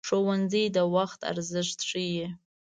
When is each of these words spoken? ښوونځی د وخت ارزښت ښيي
ښوونځی 0.07 0.63
د 0.75 0.77
وخت 0.95 1.19
ارزښت 1.31 1.79
ښيي 1.89 2.25